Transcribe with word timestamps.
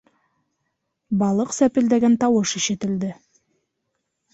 Балыҡ 1.21 1.55
сәпелдәгән 1.59 2.19
тауыш 2.27 2.59
ишетелде. 2.65 3.15